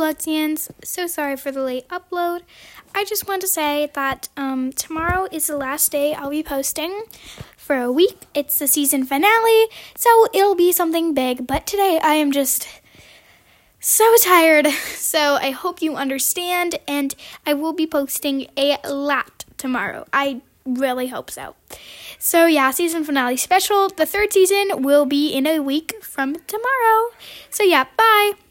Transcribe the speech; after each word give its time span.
Bloodsians. 0.00 0.70
So 0.82 1.06
sorry 1.06 1.36
for 1.36 1.52
the 1.52 1.62
late 1.62 1.86
upload. 1.88 2.40
I 2.94 3.04
just 3.04 3.28
want 3.28 3.42
to 3.42 3.46
say 3.46 3.90
that 3.92 4.30
um, 4.34 4.72
tomorrow 4.72 5.28
is 5.30 5.46
the 5.46 5.58
last 5.58 5.92
day 5.92 6.14
I'll 6.14 6.30
be 6.30 6.42
posting 6.42 7.02
for 7.54 7.76
a 7.76 7.92
week. 7.92 8.16
It's 8.32 8.58
the 8.58 8.66
season 8.66 9.04
finale, 9.04 9.66
so 9.94 10.08
it'll 10.32 10.54
be 10.54 10.72
something 10.72 11.12
big. 11.12 11.46
But 11.46 11.66
today 11.66 12.00
I 12.02 12.14
am 12.14 12.32
just 12.32 12.66
so 13.78 14.16
tired. 14.22 14.68
So 15.10 15.34
I 15.34 15.50
hope 15.50 15.82
you 15.82 15.96
understand, 15.96 16.76
and 16.86 17.16
I 17.44 17.52
will 17.52 17.72
be 17.72 17.86
posting 17.86 18.46
a 18.56 18.78
lot 18.88 19.44
tomorrow. 19.58 20.06
I 20.12 20.40
really 20.64 21.08
hope 21.08 21.32
so. 21.32 21.56
So, 22.16 22.46
yeah, 22.46 22.70
season 22.70 23.02
finale 23.02 23.36
special. 23.36 23.88
The 23.88 24.06
third 24.06 24.32
season 24.32 24.82
will 24.82 25.04
be 25.04 25.32
in 25.32 25.48
a 25.48 25.58
week 25.58 26.00
from 26.00 26.36
tomorrow. 26.46 27.10
So, 27.50 27.64
yeah, 27.64 27.86
bye. 27.96 28.49